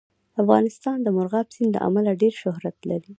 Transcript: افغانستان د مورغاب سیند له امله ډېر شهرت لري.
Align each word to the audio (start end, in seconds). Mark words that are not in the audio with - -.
افغانستان 0.41 0.97
د 1.01 1.07
مورغاب 1.15 1.47
سیند 1.55 1.71
له 1.75 1.79
امله 1.87 2.11
ډېر 2.21 2.33
شهرت 2.41 2.77
لري. 2.89 3.09